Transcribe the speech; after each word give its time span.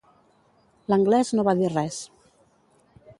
L'anglès 0.93 1.31
no 1.39 1.45
va 1.49 1.55
dir 1.59 1.69
res. 1.75 1.99